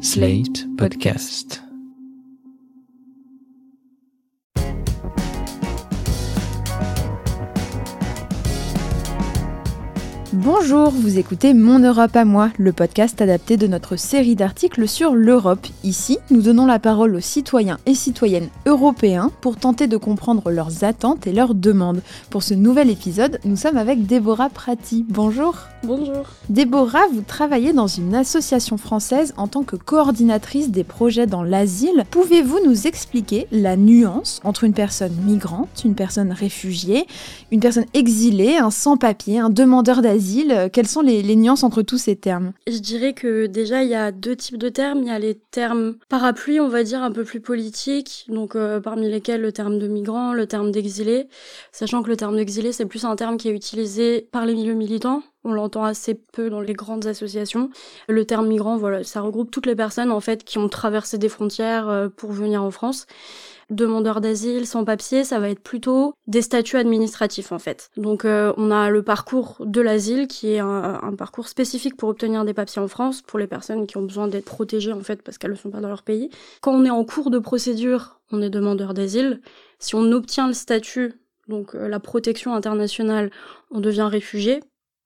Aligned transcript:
Slate 0.00 0.64
Podcast. 0.76 1.67
Bonjour, 10.50 10.88
vous 10.88 11.18
écoutez 11.18 11.52
Mon 11.52 11.78
Europe 11.78 12.16
à 12.16 12.24
moi, 12.24 12.48
le 12.56 12.72
podcast 12.72 13.20
adapté 13.20 13.58
de 13.58 13.66
notre 13.66 13.96
série 13.96 14.34
d'articles 14.34 14.88
sur 14.88 15.14
l'Europe. 15.14 15.66
Ici, 15.84 16.16
nous 16.30 16.40
donnons 16.40 16.64
la 16.64 16.78
parole 16.78 17.16
aux 17.16 17.20
citoyens 17.20 17.76
et 17.84 17.94
citoyennes 17.94 18.48
européens 18.64 19.30
pour 19.42 19.58
tenter 19.58 19.88
de 19.88 19.98
comprendre 19.98 20.50
leurs 20.50 20.84
attentes 20.84 21.26
et 21.26 21.34
leurs 21.34 21.54
demandes. 21.54 22.00
Pour 22.30 22.42
ce 22.42 22.54
nouvel 22.54 22.88
épisode, 22.88 23.40
nous 23.44 23.56
sommes 23.56 23.76
avec 23.76 24.06
Déborah 24.06 24.48
Prati. 24.48 25.04
Bonjour. 25.06 25.54
Bonjour. 25.82 26.24
Déborah, 26.48 27.06
vous 27.12 27.20
travaillez 27.20 27.74
dans 27.74 27.86
une 27.86 28.14
association 28.14 28.78
française 28.78 29.34
en 29.36 29.48
tant 29.48 29.64
que 29.64 29.76
coordinatrice 29.76 30.70
des 30.70 30.82
projets 30.82 31.26
dans 31.26 31.42
l'asile. 31.42 32.04
Pouvez-vous 32.10 32.60
nous 32.64 32.86
expliquer 32.86 33.48
la 33.52 33.76
nuance 33.76 34.40
entre 34.44 34.64
une 34.64 34.72
personne 34.72 35.14
migrante, 35.26 35.82
une 35.84 35.94
personne 35.94 36.32
réfugiée, 36.32 37.06
une 37.52 37.60
personne 37.60 37.84
exilée, 37.92 38.56
un 38.56 38.70
sans-papier, 38.70 39.40
un 39.40 39.50
demandeur 39.50 40.00
d'asile 40.00 40.37
quelles 40.72 40.86
sont 40.86 41.00
les, 41.00 41.36
nuances 41.36 41.64
entre 41.64 41.82
tous 41.82 41.98
ces 41.98 42.16
termes? 42.16 42.52
Je 42.66 42.78
dirais 42.78 43.12
que 43.12 43.46
déjà 43.46 43.82
il 43.82 43.90
y 43.90 43.94
a 43.94 44.12
deux 44.12 44.36
types 44.36 44.58
de 44.58 44.68
termes. 44.68 45.00
Il 45.02 45.08
y 45.08 45.10
a 45.10 45.18
les 45.18 45.34
termes 45.34 45.96
parapluies, 46.08 46.60
on 46.60 46.68
va 46.68 46.82
dire 46.82 47.02
un 47.02 47.12
peu 47.12 47.24
plus 47.24 47.40
politiques, 47.40 48.26
donc 48.28 48.56
euh, 48.56 48.80
parmi 48.80 49.08
lesquels 49.08 49.40
le 49.40 49.52
terme 49.52 49.78
de 49.78 49.88
migrant, 49.88 50.32
le 50.32 50.46
terme 50.46 50.70
d'exilé, 50.70 51.28
sachant 51.72 52.02
que 52.02 52.08
le 52.08 52.16
terme 52.16 52.36
d'exilé 52.36 52.72
c'est 52.72 52.86
plus 52.86 53.04
un 53.04 53.16
terme 53.16 53.36
qui 53.36 53.48
est 53.48 53.54
utilisé 53.54 54.28
par 54.32 54.46
les 54.46 54.54
milieux 54.54 54.74
militants. 54.74 55.22
On 55.44 55.52
l'entend 55.52 55.84
assez 55.84 56.14
peu 56.14 56.50
dans 56.50 56.60
les 56.60 56.74
grandes 56.74 57.06
associations. 57.06 57.70
Le 58.08 58.24
terme 58.24 58.48
migrant, 58.48 58.76
voilà, 58.76 59.04
ça 59.04 59.20
regroupe 59.20 59.50
toutes 59.50 59.66
les 59.66 59.76
personnes 59.76 60.10
en 60.10 60.20
fait 60.20 60.44
qui 60.44 60.58
ont 60.58 60.68
traversé 60.68 61.18
des 61.18 61.28
frontières 61.28 61.88
euh, 61.88 62.08
pour 62.08 62.32
venir 62.32 62.62
en 62.62 62.70
France 62.70 63.06
demandeurs 63.70 64.20
d'asile, 64.20 64.66
sans 64.66 64.84
papier, 64.84 65.24
ça 65.24 65.38
va 65.38 65.50
être 65.50 65.60
plutôt 65.60 66.14
des 66.26 66.42
statuts 66.42 66.76
administratifs 66.76 67.52
en 67.52 67.58
fait. 67.58 67.90
Donc 67.96 68.24
euh, 68.24 68.52
on 68.56 68.70
a 68.70 68.90
le 68.90 69.02
parcours 69.02 69.56
de 69.60 69.80
l'asile 69.80 70.26
qui 70.26 70.52
est 70.52 70.58
un, 70.58 71.14
parcours 71.18 71.48
spécifique 71.48 71.96
pour 71.96 72.08
obtenir 72.08 72.44
des 72.44 72.54
papiers 72.54 72.80
en 72.80 72.88
France 72.88 73.22
pour 73.22 73.38
les 73.38 73.46
personnes 73.46 73.86
qui 73.86 73.96
ont 73.96 74.02
besoin 74.02 74.28
d'être 74.28 74.46
protégées 74.46 74.92
en 74.92 75.00
fait 75.00 75.22
parce 75.22 75.38
qu'elles 75.38 75.50
ne 75.50 75.56
sont 75.56 75.70
pas 75.70 75.80
dans 75.80 75.88
leur 75.88 76.02
pays. 76.02 76.30
Quand 76.60 76.72
on 76.72 76.84
est 76.84 76.90
en 76.90 77.04
cours 77.04 77.30
de 77.30 77.38
procédure, 77.38 78.20
on 78.30 78.40
est 78.40 78.50
demandeur 78.50 78.94
d'asile. 78.94 79.40
Si 79.78 79.94
on 79.94 80.12
obtient 80.12 80.46
le 80.46 80.54
statut 80.54 81.14
donc 81.48 81.74
euh, 81.74 81.88
la 81.88 82.00
protection 82.00 82.54
internationale, 82.54 83.30
on 83.70 83.80
devient 83.80 84.08
réfugié. 84.10 84.60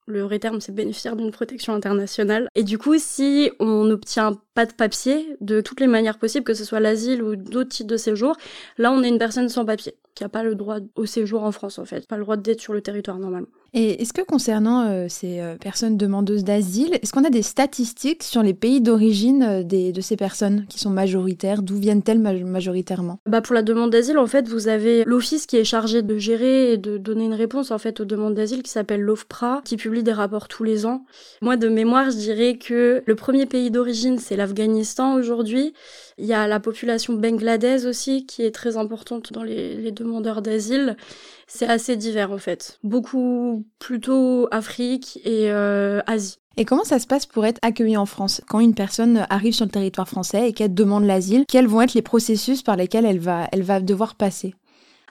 Le 0.06 0.22
vrai 0.22 0.40
terme, 0.40 0.60
c'est 0.60 0.74
bénéficiaire 0.74 1.14
d'une 1.14 1.30
protection 1.30 1.74
internationale. 1.74 2.48
Et 2.56 2.64
du 2.64 2.76
coup, 2.76 2.98
si 2.98 3.52
on 3.60 3.84
n'obtient 3.84 4.40
pas 4.54 4.66
de 4.66 4.72
papier, 4.72 5.36
de 5.40 5.60
toutes 5.60 5.80
les 5.80 5.86
manières 5.86 6.18
possibles, 6.18 6.44
que 6.44 6.54
ce 6.54 6.64
soit 6.64 6.80
l'asile 6.80 7.22
ou 7.22 7.36
d'autres 7.36 7.70
types 7.70 7.86
de 7.86 7.96
séjour, 7.96 8.36
là, 8.78 8.90
on 8.90 9.02
est 9.02 9.08
une 9.08 9.18
personne 9.18 9.48
sans 9.48 9.64
papier, 9.64 9.94
qui 10.14 10.24
n'a 10.24 10.28
pas 10.28 10.42
le 10.42 10.56
droit 10.56 10.78
au 10.96 11.06
séjour 11.06 11.44
en 11.44 11.52
France, 11.52 11.78
en 11.78 11.84
fait, 11.84 12.08
pas 12.08 12.16
le 12.16 12.24
droit 12.24 12.36
d'être 12.36 12.60
sur 12.60 12.72
le 12.72 12.80
territoire 12.80 13.18
normalement. 13.18 13.48
Et 13.74 14.02
est-ce 14.02 14.12
que 14.12 14.20
concernant 14.20 14.86
euh, 14.86 15.06
ces 15.08 15.40
euh, 15.40 15.56
personnes 15.56 15.96
demandeuses 15.96 16.44
d'asile, 16.44 16.98
est-ce 17.00 17.10
qu'on 17.10 17.24
a 17.24 17.30
des 17.30 17.42
statistiques 17.42 18.22
sur 18.22 18.42
les 18.42 18.52
pays 18.52 18.82
d'origine 18.82 19.42
euh, 19.42 19.62
de 19.62 20.00
ces 20.02 20.16
personnes 20.16 20.66
qui 20.68 20.78
sont 20.78 20.90
majoritaires? 20.90 21.62
D'où 21.62 21.76
viennent-elles 21.76 22.18
majoritairement? 22.18 23.18
Bah 23.24 23.40
Pour 23.40 23.54
la 23.54 23.62
demande 23.62 23.90
d'asile, 23.90 24.18
en 24.18 24.26
fait, 24.26 24.46
vous 24.46 24.68
avez 24.68 25.04
l'office 25.04 25.46
qui 25.46 25.56
est 25.56 25.64
chargé 25.64 26.02
de 26.02 26.18
gérer 26.18 26.74
et 26.74 26.76
de 26.76 26.98
donner 26.98 27.24
une 27.24 27.32
réponse 27.32 27.70
en 27.70 27.78
fait 27.78 28.00
aux 28.00 28.04
demandes 28.04 28.34
d'asile 28.34 28.62
qui 28.62 28.70
s'appelle 28.70 29.00
l'OFPRA, 29.00 29.62
qui 29.64 29.78
publie 29.78 30.02
des 30.02 30.12
rapports 30.12 30.48
tous 30.48 30.64
les 30.64 30.84
ans. 30.84 31.06
Moi, 31.40 31.56
de 31.56 31.68
mémoire, 31.68 32.10
je 32.10 32.16
dirais 32.16 32.58
que 32.58 33.02
le 33.06 33.14
premier 33.14 33.46
pays 33.46 33.70
d'origine, 33.70 34.18
c'est 34.18 34.36
l'Afghanistan 34.36 35.14
aujourd'hui. 35.14 35.72
Il 36.22 36.28
y 36.28 36.34
a 36.34 36.46
la 36.46 36.60
population 36.60 37.14
bangladaise 37.14 37.84
aussi 37.84 38.26
qui 38.26 38.42
est 38.42 38.52
très 38.52 38.76
importante 38.76 39.32
dans 39.32 39.42
les, 39.42 39.74
les 39.74 39.90
demandeurs 39.90 40.40
d'asile 40.40 40.96
c'est 41.54 41.66
assez 41.66 41.96
divers 41.96 42.32
en 42.32 42.38
fait. 42.38 42.78
Beaucoup 42.82 43.66
plutôt 43.78 44.48
Afrique 44.50 45.20
et 45.24 45.50
euh, 45.50 46.00
Asie. 46.06 46.38
Et 46.56 46.64
comment 46.64 46.84
ça 46.84 46.98
se 46.98 47.06
passe 47.06 47.26
pour 47.26 47.44
être 47.44 47.58
accueilli 47.62 47.96
en 47.96 48.06
France? 48.06 48.40
Quand 48.48 48.60
une 48.60 48.74
personne 48.74 49.26
arrive 49.28 49.52
sur 49.52 49.66
le 49.66 49.70
territoire 49.70 50.08
français 50.08 50.48
et 50.48 50.52
qu'elle 50.52 50.74
demande 50.74 51.04
l'asile, 51.04 51.44
quels 51.48 51.66
vont 51.66 51.82
être 51.82 51.94
les 51.94 52.02
processus 52.02 52.62
par 52.62 52.76
lesquels 52.76 53.04
elle 53.04 53.18
va, 53.18 53.48
elle 53.52 53.62
va 53.62 53.80
devoir 53.80 54.14
passer? 54.14 54.54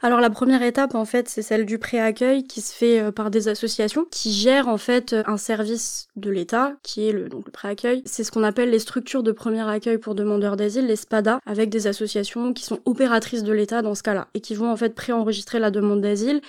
Alors 0.02 0.20
la 0.20 0.30
première 0.30 0.64
étape 0.64 0.96
en 0.96 1.06
fait 1.06 1.30
c'est 1.30 1.42
celle 1.42 1.66
du 1.66 1.78
préaccueil 1.78 2.44
qui 2.44 2.62
se 2.62 2.74
fait 2.74 3.00
euh, 3.02 3.12
par 3.12 3.32
des 3.32 3.48
associations 3.48 4.06
qui 4.10 4.32
gèrent 4.32 4.68
en 4.68 4.78
fait 4.78 5.16
un 5.26 5.38
service 5.38 6.08
de 6.16 6.30
l'État 6.30 6.74
qui 6.84 7.08
est 7.08 7.12
le 7.12 7.30
donc 7.30 7.46
le 7.46 7.52
préaccueil. 7.52 8.04
C'est 8.06 8.24
ce 8.24 8.32
qu'on 8.32 8.44
appelle 8.44 8.70
les 8.70 8.80
structures 8.80 9.24
de 9.24 9.32
premier 9.32 9.68
accueil 9.68 9.98
pour 9.98 10.16
demandeurs 10.16 10.58
d'asile, 10.58 10.88
les 10.88 10.96
SPADA, 10.96 11.40
avec 11.46 11.70
des 11.70 11.88
associations 11.88 12.54
qui 12.54 12.64
sont 12.64 12.80
opératrices 12.86 13.44
de 13.44 13.54
l'État 13.54 13.82
dans 13.82 13.96
ce 13.96 14.04
cas-là 14.04 14.28
et 14.34 14.42
qui 14.42 14.56
vont 14.56 14.72
en 14.72 14.76
fait 14.76 14.94
préenregistrer 14.94 15.60
la 15.60 15.72
demande 15.72 16.02
d'asile 16.02 16.42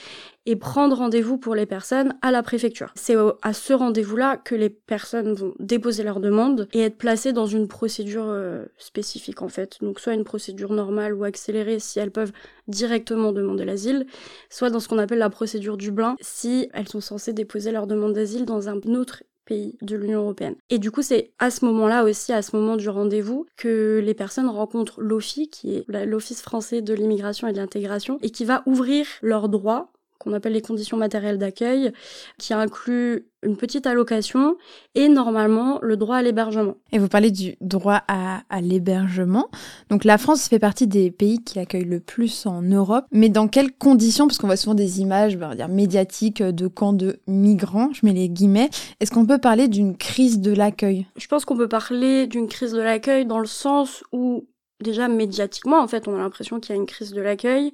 et 0.47 0.57
prendre 0.57 0.97
rendez-vous 0.97 1.39
pour 1.39 1.55
les 1.55 1.67
personnes 1.67 2.15
à 2.23 2.31
la 2.31 2.43
préfecture. 2.43 2.93
C'est 2.95 3.17
à 3.43 3.53
ce 3.53 3.73
rendez-vous-là 3.73 4.37
que 4.37 4.55
les 4.55 4.71
personnes 4.71 5.35
vont 5.35 5.55
déposer 5.59 6.03
leur 6.03 6.21
demande 6.21 6.69
et 6.73 6.81
être 6.81 6.97
placées 6.97 7.33
dans 7.33 7.47
une 7.47 7.69
procédure 7.69 8.27
euh, 8.27 8.65
spécifique 8.79 9.43
en 9.43 9.49
fait. 9.49 9.79
Donc 9.81 10.01
soit 10.01 10.15
une 10.15 10.25
procédure 10.25 10.73
normale 10.73 11.15
ou 11.15 11.25
accélérée 11.25 11.79
si 11.79 11.99
elles 11.99 12.11
peuvent 12.11 12.33
directement 12.69 13.33
demander 13.33 13.65
l'asile, 13.65 14.07
soit 14.51 14.71
dans 14.71 14.81
ce 14.81 14.89
qu'on 14.89 14.99
appelle 14.99 15.19
la 15.19 15.31
procédure 15.31 15.77
Dublin 15.77 16.17
si 16.21 16.69
elles 16.73 16.89
sont 16.89 17.01
censées 17.01 17.33
déposer 17.33 17.71
leur 17.71 17.87
demande 17.87 18.13
d'asile 18.13 18.45
dans 18.45 18.69
un 18.69 18.81
autre 18.95 19.23
pays 19.45 19.77
de 19.83 19.97
l'Union 19.97 20.21
européenne. 20.21 20.55
Et 20.71 20.79
du 20.79 20.91
coup, 20.91 21.03
c'est 21.03 21.33
à 21.39 21.51
ce 21.51 21.65
moment-là 21.65 22.05
aussi, 22.05 22.33
à 22.33 22.43
ce 22.43 22.55
moment 22.57 22.77
du 22.77 22.89
rendez-vous, 22.89 23.47
que 23.57 24.01
les 24.03 24.15
personnes 24.15 24.49
rencontrent 24.49 25.01
l'OFI, 25.01 25.49
qui 25.49 25.75
est 25.77 25.85
l'Office 26.07 26.43
français 26.43 26.81
de 26.81 26.95
l'immigration 26.95 27.49
et 27.49 27.53
de 27.53 27.59
l'intégration, 27.59 28.19
et 28.23 28.31
qui 28.31 28.45
va 28.45 28.63
ouvrir 28.67 29.07
leurs 29.21 29.49
droits 29.49 29.93
qu'on 30.23 30.33
appelle 30.33 30.53
les 30.53 30.63
conditions 30.63 30.97
matérielles 30.97 31.39
d'accueil, 31.39 31.93
qui 32.39 32.55
inclut 32.55 33.27
une 33.43 33.57
petite 33.57 33.87
allocation 33.87 34.57
et 34.95 35.09
normalement 35.09 35.81
le 35.83 35.97
droit 35.97 36.17
à 36.17 36.23
l'hébergement. 36.23 36.77
Et 36.93 36.99
vous 36.99 37.09
parlez 37.09 37.33
du 37.33 37.57
droit 37.61 38.03
à, 38.07 38.43
l'hébergement. 38.61 39.49
Donc 39.91 40.05
la 40.05 40.17
France 40.17 40.49
fait 40.49 40.61
partie 40.61 40.87
des 40.87 41.11
pays 41.11 41.43
qui 41.43 41.59
accueillent 41.59 41.85
le 41.85 41.99
plus 41.99 42.47
en 42.47 42.63
Europe, 42.63 43.05
mais 43.11 43.29
dans 43.29 43.49
quelles 43.49 43.73
conditions? 43.73 44.29
Parce 44.29 44.39
qu'on 44.39 44.47
voit 44.47 44.57
souvent 44.57 44.75
des 44.75 45.01
images 45.01 45.35
on 45.37 45.41
va 45.41 45.55
dire, 45.57 45.69
médiatiques 45.69 46.43
de 46.43 46.69
camps 46.69 46.93
de 46.93 47.19
migrants, 47.27 47.91
je 47.93 48.07
mets 48.07 48.13
les 48.13 48.29
guillemets. 48.29 48.71
Est-ce 49.01 49.11
qu'on 49.11 49.27
peut 49.27 49.39
parler 49.39 49.67
d'une 49.67 49.97
crise 49.97 50.41
de 50.41 50.53
l'accueil? 50.53 51.07
Je 51.17 51.27
pense 51.27 51.45
qu'on 51.45 51.57
peut 51.57 51.69
parler 51.69 52.27
d'une 52.29 52.47
crise 52.47 52.73
de 52.73 52.81
l'accueil 52.81 53.27
dans 53.27 53.41
le 53.41 53.47
sens 53.47 54.05
où 54.13 54.45
déjà 54.83 55.09
médiatiquement, 55.09 55.81
en 55.81 55.89
fait, 55.89 56.09
on 56.09 56.15
a 56.15 56.19
l'impression 56.19 56.61
qu'il 56.61 56.75
y 56.75 56.79
a 56.79 56.81
une 56.81 56.87
crise 56.87 57.13
de 57.13 57.21
l'accueil, 57.21 57.73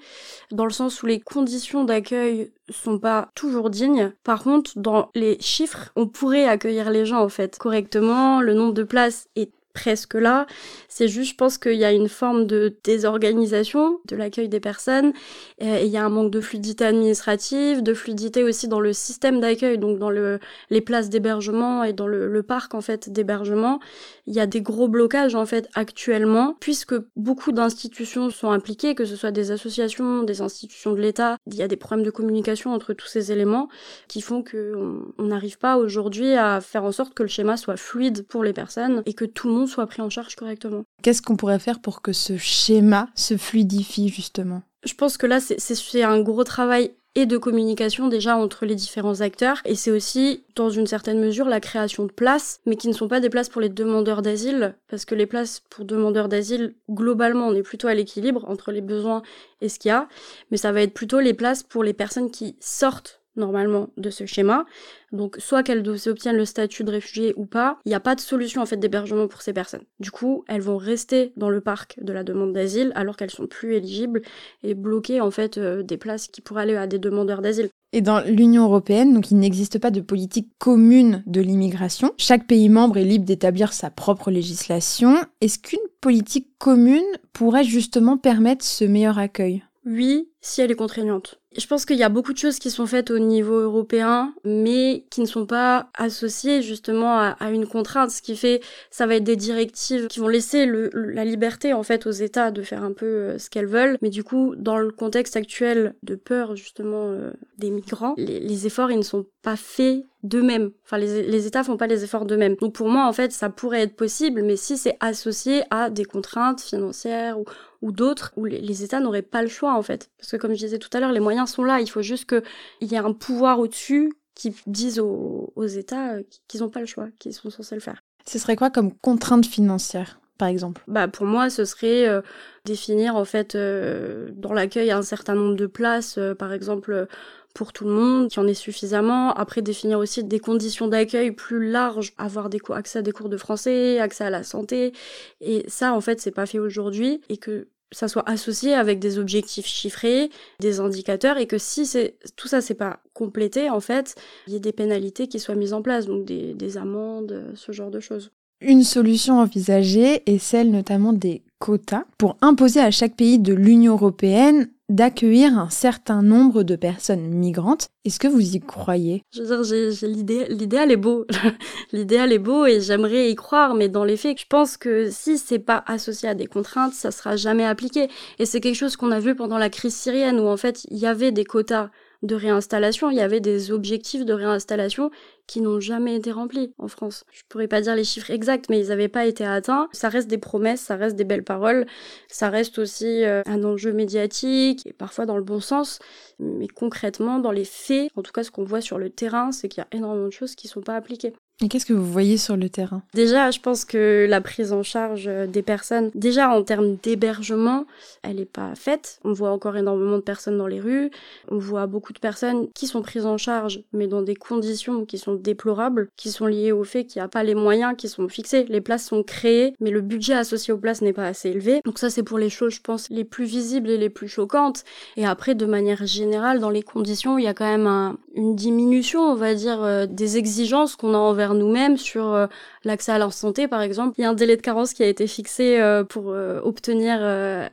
dans 0.52 0.64
le 0.64 0.70
sens 0.70 1.02
où 1.02 1.06
les 1.06 1.20
conditions 1.20 1.84
d'accueil 1.84 2.52
sont 2.70 2.98
pas 2.98 3.30
toujours 3.34 3.70
dignes. 3.70 4.12
Par 4.24 4.42
contre, 4.42 4.72
dans 4.76 5.10
les 5.14 5.38
chiffres, 5.40 5.90
on 5.96 6.06
pourrait 6.06 6.46
accueillir 6.46 6.90
les 6.90 7.06
gens, 7.06 7.22
en 7.22 7.28
fait, 7.28 7.58
correctement. 7.58 8.40
Le 8.40 8.54
nombre 8.54 8.74
de 8.74 8.82
places 8.82 9.28
est 9.36 9.50
presque 9.78 10.14
là. 10.14 10.46
C'est 10.88 11.06
juste, 11.06 11.30
je 11.30 11.36
pense 11.36 11.56
qu'il 11.56 11.74
y 11.74 11.84
a 11.84 11.92
une 11.92 12.08
forme 12.08 12.46
de 12.46 12.74
désorganisation 12.82 14.00
de 14.06 14.16
l'accueil 14.16 14.48
des 14.48 14.58
personnes. 14.58 15.12
Et 15.58 15.84
il 15.84 15.90
y 15.90 15.96
a 15.96 16.04
un 16.04 16.08
manque 16.08 16.32
de 16.32 16.40
fluidité 16.40 16.84
administrative, 16.84 17.82
de 17.82 17.94
fluidité 17.94 18.42
aussi 18.42 18.66
dans 18.66 18.80
le 18.80 18.92
système 18.92 19.40
d'accueil, 19.40 19.78
donc 19.78 19.98
dans 19.98 20.10
le, 20.10 20.40
les 20.70 20.80
places 20.80 21.10
d'hébergement 21.10 21.84
et 21.84 21.92
dans 21.92 22.08
le, 22.08 22.26
le 22.28 22.42
parc 22.42 22.74
en 22.74 22.80
fait 22.80 23.10
d'hébergement. 23.10 23.78
Il 24.26 24.34
y 24.34 24.40
a 24.40 24.46
des 24.46 24.62
gros 24.62 24.88
blocages 24.88 25.36
en 25.36 25.46
fait 25.46 25.68
actuellement, 25.74 26.56
puisque 26.58 26.94
beaucoup 27.16 27.52
d'institutions 27.52 28.30
sont 28.30 28.50
impliquées, 28.50 28.94
que 28.96 29.04
ce 29.04 29.14
soit 29.14 29.30
des 29.30 29.52
associations, 29.52 30.24
des 30.24 30.40
institutions 30.40 30.92
de 30.92 31.00
l'État. 31.00 31.36
Il 31.46 31.54
y 31.54 31.62
a 31.62 31.68
des 31.68 31.76
problèmes 31.76 32.04
de 32.04 32.10
communication 32.10 32.72
entre 32.72 32.94
tous 32.94 33.06
ces 33.06 33.30
éléments 33.30 33.68
qui 34.08 34.22
font 34.22 34.42
qu'on 34.42 35.04
n'arrive 35.18 35.58
pas 35.58 35.76
aujourd'hui 35.76 36.32
à 36.34 36.60
faire 36.60 36.84
en 36.84 36.92
sorte 36.92 37.14
que 37.14 37.22
le 37.22 37.28
schéma 37.28 37.56
soit 37.56 37.76
fluide 37.76 38.26
pour 38.26 38.42
les 38.42 38.52
personnes 38.52 39.02
et 39.06 39.14
que 39.14 39.24
tout 39.24 39.46
le 39.48 39.54
monde 39.54 39.67
soit 39.68 39.86
pris 39.86 40.02
en 40.02 40.10
charge 40.10 40.34
correctement. 40.34 40.82
Qu'est-ce 41.02 41.22
qu'on 41.22 41.36
pourrait 41.36 41.58
faire 41.58 41.80
pour 41.80 42.02
que 42.02 42.12
ce 42.12 42.36
schéma 42.36 43.08
se 43.14 43.36
fluidifie 43.36 44.08
justement? 44.08 44.62
Je 44.84 44.94
pense 44.94 45.16
que 45.16 45.26
là, 45.26 45.38
c'est 45.40 46.02
un 46.02 46.20
gros 46.20 46.44
travail 46.44 46.92
et 47.14 47.26
de 47.26 47.36
communication 47.36 48.06
déjà 48.06 48.36
entre 48.36 48.64
les 48.64 48.76
différents 48.76 49.22
acteurs. 49.22 49.60
Et 49.64 49.74
c'est 49.74 49.90
aussi, 49.90 50.44
dans 50.54 50.70
une 50.70 50.86
certaine 50.86 51.18
mesure, 51.18 51.46
la 51.46 51.58
création 51.58 52.04
de 52.04 52.12
places, 52.12 52.60
mais 52.64 52.76
qui 52.76 52.86
ne 52.86 52.92
sont 52.92 53.08
pas 53.08 53.18
des 53.18 53.28
places 53.28 53.48
pour 53.48 53.60
les 53.60 53.68
demandeurs 53.68 54.22
d'asile, 54.22 54.76
parce 54.88 55.04
que 55.04 55.16
les 55.16 55.26
places 55.26 55.62
pour 55.68 55.84
demandeurs 55.84 56.28
d'asile, 56.28 56.74
globalement, 56.88 57.48
on 57.48 57.54
est 57.54 57.62
plutôt 57.62 57.88
à 57.88 57.94
l'équilibre 57.94 58.44
entre 58.48 58.70
les 58.70 58.82
besoins 58.82 59.22
et 59.60 59.68
ce 59.68 59.80
qu'il 59.80 59.88
y 59.88 59.92
a, 59.92 60.06
mais 60.52 60.58
ça 60.58 60.70
va 60.70 60.80
être 60.82 60.94
plutôt 60.94 61.18
les 61.18 61.34
places 61.34 61.64
pour 61.64 61.82
les 61.82 61.92
personnes 61.92 62.30
qui 62.30 62.56
sortent 62.60 63.17
normalement 63.38 63.88
de 63.96 64.10
ce 64.10 64.26
schéma. 64.26 64.66
Donc 65.12 65.36
soit 65.38 65.62
qu'elles 65.62 65.88
obtiennent 66.08 66.36
le 66.36 66.44
statut 66.44 66.84
de 66.84 66.90
réfugié 66.90 67.32
ou 67.36 67.46
pas, 67.46 67.78
il 67.86 67.88
n'y 67.88 67.94
a 67.94 68.00
pas 68.00 68.14
de 68.14 68.20
solution 68.20 68.60
en 68.60 68.66
fait 68.66 68.76
d'hébergement 68.76 69.26
pour 69.28 69.42
ces 69.42 69.52
personnes. 69.52 69.84
Du 70.00 70.10
coup, 70.10 70.44
elles 70.48 70.60
vont 70.60 70.76
rester 70.76 71.32
dans 71.36 71.48
le 71.48 71.60
parc 71.60 71.98
de 72.02 72.12
la 72.12 72.24
demande 72.24 72.52
d'asile 72.52 72.92
alors 72.94 73.16
qu'elles 73.16 73.30
sont 73.30 73.46
plus 73.46 73.74
éligibles 73.74 74.22
et 74.62 74.74
bloquer 74.74 75.20
en 75.20 75.30
fait 75.30 75.58
euh, 75.58 75.82
des 75.82 75.96
places 75.96 76.28
qui 76.28 76.40
pourraient 76.40 76.62
aller 76.62 76.76
à 76.76 76.86
des 76.86 76.98
demandeurs 76.98 77.40
d'asile. 77.40 77.70
Et 77.92 78.02
dans 78.02 78.20
l'Union 78.20 78.64
européenne, 78.64 79.14
donc 79.14 79.30
il 79.30 79.38
n'existe 79.38 79.78
pas 79.78 79.90
de 79.90 80.02
politique 80.02 80.50
commune 80.58 81.22
de 81.26 81.40
l'immigration. 81.40 82.12
Chaque 82.18 82.46
pays 82.46 82.68
membre 82.68 82.98
est 82.98 83.04
libre 83.04 83.24
d'établir 83.24 83.72
sa 83.72 83.90
propre 83.90 84.30
législation. 84.30 85.16
Est-ce 85.40 85.58
qu'une 85.58 85.78
politique 86.02 86.48
commune 86.58 87.00
pourrait 87.32 87.64
justement 87.64 88.18
permettre 88.18 88.64
ce 88.64 88.84
meilleur 88.84 89.18
accueil? 89.18 89.64
Oui, 89.90 90.28
si 90.42 90.60
elle 90.60 90.70
est 90.70 90.74
contraignante. 90.76 91.40
Je 91.56 91.66
pense 91.66 91.86
qu'il 91.86 91.96
y 91.96 92.02
a 92.02 92.10
beaucoup 92.10 92.34
de 92.34 92.38
choses 92.38 92.58
qui 92.58 92.70
sont 92.70 92.86
faites 92.86 93.10
au 93.10 93.18
niveau 93.18 93.58
européen, 93.58 94.34
mais 94.44 95.06
qui 95.10 95.22
ne 95.22 95.26
sont 95.26 95.46
pas 95.46 95.88
associées 95.94 96.60
justement 96.60 97.18
à, 97.18 97.50
une 97.50 97.66
contrainte. 97.66 98.10
Ce 98.10 98.20
qui 98.20 98.36
fait, 98.36 98.60
ça 98.90 99.06
va 99.06 99.14
être 99.14 99.24
des 99.24 99.34
directives 99.34 100.08
qui 100.08 100.20
vont 100.20 100.28
laisser 100.28 100.66
la 100.66 101.24
liberté 101.24 101.72
en 101.72 101.82
fait 101.82 102.06
aux 102.06 102.10
États 102.10 102.50
de 102.50 102.60
faire 102.60 102.84
un 102.84 102.92
peu 102.92 103.06
euh, 103.06 103.38
ce 103.38 103.48
qu'elles 103.48 103.66
veulent. 103.66 103.96
Mais 104.02 104.10
du 104.10 104.24
coup, 104.24 104.54
dans 104.56 104.76
le 104.76 104.90
contexte 104.90 105.36
actuel 105.36 105.94
de 106.02 106.16
peur 106.16 106.54
justement 106.54 107.06
euh, 107.06 107.30
des 107.56 107.70
migrants, 107.70 108.12
les, 108.18 108.66
efforts 108.66 108.90
ils 108.90 108.98
ne 108.98 109.02
sont 109.02 109.24
pas 109.40 109.56
faits 109.56 110.04
d'eux-mêmes. 110.22 110.70
Enfin, 110.84 110.98
les, 110.98 111.22
les 111.22 111.46
États 111.46 111.64
font 111.64 111.76
pas 111.76 111.86
les 111.86 112.04
efforts 112.04 112.24
d'eux-mêmes. 112.24 112.56
Donc 112.60 112.74
pour 112.74 112.88
moi, 112.88 113.06
en 113.06 113.12
fait, 113.12 113.32
ça 113.32 113.50
pourrait 113.50 113.82
être 113.82 113.96
possible, 113.96 114.42
mais 114.42 114.56
si 114.56 114.76
c'est 114.76 114.96
associé 115.00 115.62
à 115.70 115.90
des 115.90 116.04
contraintes 116.04 116.60
financières 116.60 117.38
ou, 117.38 117.44
ou 117.82 117.92
d'autres 117.92 118.32
où 118.36 118.44
les, 118.44 118.82
États 118.82 119.00
n'auraient 119.00 119.22
pas 119.22 119.42
le 119.42 119.48
choix 119.48 119.74
en 119.74 119.82
fait. 119.82 120.10
Parce 120.18 120.30
que 120.30 120.36
comme 120.36 120.52
je 120.52 120.58
disais 120.58 120.78
tout 120.78 120.90
à 120.92 121.00
l'heure, 121.00 121.12
les 121.12 121.20
moyens 121.20 121.50
sont 121.50 121.64
là. 121.64 121.80
Il 121.80 121.88
faut 121.88 122.02
juste 122.02 122.26
qu'il 122.26 122.88
y 122.90 122.94
ait 122.94 122.98
un 122.98 123.12
pouvoir 123.12 123.58
au-dessus 123.58 124.12
qui 124.34 124.54
dise 124.66 125.00
aux, 125.00 125.66
États 125.66 126.14
euh, 126.14 126.22
qu'ils 126.46 126.60
n'ont 126.60 126.68
pas 126.68 126.80
le 126.80 126.86
choix, 126.86 127.08
qu'ils 127.18 127.32
sont 127.32 127.50
censés 127.50 127.74
le 127.74 127.80
faire. 127.80 128.02
Ce 128.26 128.38
serait 128.38 128.56
quoi 128.56 128.70
comme 128.70 128.94
contrainte 128.94 129.46
financière 129.46 130.20
par 130.36 130.46
exemple? 130.46 130.84
Bah 130.86 131.08
pour 131.08 131.26
moi, 131.26 131.50
ce 131.50 131.64
serait 131.64 132.06
euh, 132.06 132.20
définir 132.64 133.16
en 133.16 133.24
fait 133.24 133.56
euh, 133.56 134.30
dans 134.34 134.52
l'accueil 134.52 134.92
un 134.92 135.02
certain 135.02 135.34
nombre 135.34 135.56
de 135.56 135.66
places, 135.66 136.16
par 136.38 136.52
exemple 136.52 137.08
pour 137.54 137.72
tout 137.72 137.84
le 137.84 137.90
monde, 137.90 138.28
qu'il 138.28 138.40
y 138.40 138.44
en 138.44 138.48
ait 138.48 138.54
suffisamment. 138.54 139.32
Après, 139.32 139.62
définir 139.62 139.98
aussi 139.98 140.22
des 140.24 140.38
conditions 140.38 140.86
d'accueil 140.86 141.32
plus 141.32 141.70
larges, 141.70 142.12
avoir 142.18 142.48
accès 142.70 143.00
à 143.00 143.02
des 143.02 143.12
cours 143.12 143.28
de 143.28 143.36
français, 143.36 143.98
accès 143.98 144.24
à 144.24 144.30
la 144.30 144.42
santé. 144.42 144.92
Et 145.40 145.64
ça, 145.68 145.94
en 145.94 146.00
fait, 146.00 146.20
c'est 146.20 146.30
pas 146.30 146.46
fait 146.46 146.58
aujourd'hui 146.58 147.20
et 147.28 147.36
que 147.36 147.68
ça 147.90 148.06
soit 148.06 148.28
associé 148.28 148.74
avec 148.74 148.98
des 148.98 149.18
objectifs 149.18 149.66
chiffrés, 149.66 150.30
des 150.60 150.78
indicateurs, 150.78 151.38
et 151.38 151.46
que 151.46 151.56
si 151.56 151.88
tout 152.36 152.46
ça 152.46 152.60
c'est 152.60 152.74
pas 152.74 153.00
complété, 153.14 153.70
en 153.70 153.80
fait, 153.80 154.14
il 154.46 154.52
y 154.52 154.56
ait 154.56 154.60
des 154.60 154.72
pénalités 154.72 155.26
qui 155.26 155.40
soient 155.40 155.54
mises 155.54 155.72
en 155.72 155.80
place, 155.80 156.06
donc 156.06 156.26
des 156.26 156.76
amendes, 156.76 157.52
ce 157.54 157.72
genre 157.72 157.90
de 157.90 158.00
choses. 158.00 158.30
Une 158.60 158.82
solution 158.82 159.38
envisagée 159.38 160.22
est 160.26 160.38
celle 160.38 160.70
notamment 160.70 161.12
des 161.12 161.42
quotas 161.60 162.04
pour 162.18 162.36
imposer 162.40 162.80
à 162.80 162.90
chaque 162.90 163.16
pays 163.16 163.38
de 163.38 163.54
l'Union 163.54 163.94
européenne 163.94 164.68
d'accueillir 164.88 165.58
un 165.58 165.68
certain 165.68 166.22
nombre 166.22 166.62
de 166.62 166.74
personnes 166.74 167.28
migrantes. 167.28 167.88
Est-ce 168.04 168.18
que 168.18 168.28
vous 168.28 168.56
y 168.56 168.60
croyez? 168.60 169.22
Je 169.32 169.42
veux 169.42 170.22
dire, 170.22 170.46
l'idéal 170.48 170.90
est 170.90 170.96
beau. 170.96 171.26
l'idéal 171.92 172.32
est 172.32 172.38
beau 172.38 172.64
et 172.64 172.80
j'aimerais 172.80 173.30
y 173.30 173.34
croire, 173.34 173.74
mais 173.74 173.88
dans 173.88 174.04
les 174.04 174.16
faits, 174.16 174.40
je 174.40 174.46
pense 174.48 174.76
que 174.76 175.10
si 175.10 175.36
c'est 175.36 175.58
pas 175.58 175.84
associé 175.86 176.28
à 176.28 176.34
des 176.34 176.46
contraintes, 176.46 176.94
ça 176.94 177.10
sera 177.10 177.36
jamais 177.36 177.64
appliqué. 177.64 178.08
Et 178.38 178.46
c'est 178.46 178.60
quelque 178.60 178.76
chose 178.76 178.96
qu'on 178.96 179.10
a 179.10 179.20
vu 179.20 179.34
pendant 179.34 179.58
la 179.58 179.68
crise 179.68 179.94
syrienne 179.94 180.40
où 180.40 180.46
en 180.46 180.56
fait, 180.56 180.86
il 180.90 180.98
y 180.98 181.06
avait 181.06 181.32
des 181.32 181.44
quotas 181.44 181.90
de 182.22 182.34
réinstallation, 182.34 183.10
il 183.10 183.16
y 183.16 183.20
avait 183.20 183.40
des 183.40 183.70
objectifs 183.70 184.24
de 184.24 184.32
réinstallation 184.32 185.10
qui 185.46 185.60
n'ont 185.60 185.80
jamais 185.80 186.16
été 186.16 186.32
remplis 186.32 186.72
en 186.78 186.88
France. 186.88 187.24
Je 187.32 187.42
pourrais 187.48 187.68
pas 187.68 187.80
dire 187.80 187.94
les 187.94 188.04
chiffres 188.04 188.30
exacts, 188.30 188.68
mais 188.68 188.80
ils 188.80 188.88
n'avaient 188.88 189.08
pas 189.08 189.26
été 189.26 189.44
atteints. 189.44 189.88
Ça 189.92 190.08
reste 190.08 190.28
des 190.28 190.38
promesses, 190.38 190.80
ça 190.80 190.96
reste 190.96 191.16
des 191.16 191.24
belles 191.24 191.44
paroles, 191.44 191.86
ça 192.28 192.50
reste 192.50 192.78
aussi 192.78 193.24
euh, 193.24 193.42
un 193.46 193.64
enjeu 193.64 193.92
médiatique 193.92 194.86
et 194.86 194.92
parfois 194.92 195.26
dans 195.26 195.36
le 195.36 195.44
bon 195.44 195.60
sens, 195.60 196.00
mais 196.38 196.68
concrètement 196.68 197.38
dans 197.38 197.52
les 197.52 197.64
faits, 197.64 198.10
en 198.16 198.22
tout 198.22 198.32
cas 198.32 198.42
ce 198.42 198.50
qu'on 198.50 198.64
voit 198.64 198.80
sur 198.80 198.98
le 198.98 199.10
terrain, 199.10 199.52
c'est 199.52 199.68
qu'il 199.68 199.80
y 199.80 199.84
a 199.84 199.96
énormément 199.96 200.26
de 200.26 200.32
choses 200.32 200.54
qui 200.54 200.68
sont 200.68 200.82
pas 200.82 200.96
appliquées. 200.96 201.34
Et 201.60 201.68
qu'est-ce 201.68 201.86
que 201.86 201.92
vous 201.92 202.04
voyez 202.04 202.36
sur 202.36 202.56
le 202.56 202.68
terrain? 202.68 203.02
Déjà, 203.14 203.50
je 203.50 203.58
pense 203.58 203.84
que 203.84 204.26
la 204.28 204.40
prise 204.40 204.72
en 204.72 204.84
charge 204.84 205.24
euh, 205.26 205.46
des 205.48 205.62
personnes, 205.62 206.12
déjà 206.14 206.50
en 206.50 206.62
termes 206.62 206.96
d'hébergement, 207.02 207.84
elle 208.22 208.36
n'est 208.36 208.44
pas 208.44 208.76
faite. 208.76 209.18
On 209.24 209.32
voit 209.32 209.50
encore 209.50 209.76
énormément 209.76 210.16
de 210.16 210.22
personnes 210.22 210.56
dans 210.56 210.68
les 210.68 210.78
rues. 210.78 211.10
On 211.50 211.58
voit 211.58 211.88
beaucoup 211.88 212.12
de 212.12 212.20
personnes 212.20 212.68
qui 212.74 212.86
sont 212.86 213.02
prises 213.02 213.26
en 213.26 213.38
charge, 213.38 213.82
mais 213.92 214.06
dans 214.06 214.22
des 214.22 214.36
conditions 214.36 215.04
qui 215.04 215.18
sont 215.18 215.34
déplorables, 215.34 216.10
qui 216.16 216.30
sont 216.30 216.46
liées 216.46 216.70
au 216.70 216.84
fait 216.84 217.04
qu'il 217.04 217.20
n'y 217.20 217.24
a 217.24 217.28
pas 217.28 217.42
les 217.42 217.56
moyens 217.56 217.94
qui 217.98 218.08
sont 218.08 218.28
fixés. 218.28 218.64
Les 218.68 218.80
places 218.80 219.06
sont 219.06 219.24
créées, 219.24 219.74
mais 219.80 219.90
le 219.90 220.00
budget 220.00 220.34
associé 220.34 220.72
aux 220.72 220.78
places 220.78 221.02
n'est 221.02 221.12
pas 221.12 221.26
assez 221.26 221.48
élevé. 221.50 221.80
Donc 221.84 221.98
ça, 221.98 222.08
c'est 222.08 222.22
pour 222.22 222.38
les 222.38 222.50
choses, 222.50 222.74
je 222.74 222.82
pense, 222.82 223.10
les 223.10 223.24
plus 223.24 223.46
visibles 223.46 223.90
et 223.90 223.98
les 223.98 224.10
plus 224.10 224.28
choquantes. 224.28 224.84
Et 225.16 225.26
après, 225.26 225.56
de 225.56 225.66
manière 225.66 226.06
générale, 226.06 226.60
dans 226.60 226.70
les 226.70 226.82
conditions, 226.84 227.36
il 227.36 227.44
y 227.44 227.48
a 227.48 227.54
quand 227.54 227.66
même 227.66 228.16
une 228.38 228.54
diminution, 228.54 229.20
on 229.20 229.34
va 229.34 229.54
dire, 229.54 229.82
euh, 229.82 230.06
des 230.06 230.38
exigences 230.38 230.94
qu'on 230.94 231.12
a 231.12 231.18
envers 231.18 231.54
nous-mêmes 231.54 231.96
sur 231.96 232.32
euh, 232.32 232.46
l'accès 232.84 233.12
à 233.12 233.18
la 233.18 233.30
santé, 233.30 233.66
par 233.66 233.82
exemple. 233.82 234.14
Il 234.16 234.22
y 234.22 234.24
a 234.24 234.30
un 234.30 234.34
délai 234.34 234.56
de 234.56 234.62
carence 234.62 234.94
qui 234.94 235.02
a 235.02 235.08
été 235.08 235.26
fixé 235.26 235.80
euh, 235.80 236.04
pour 236.04 236.30
euh, 236.30 236.60
obtenir 236.62 237.18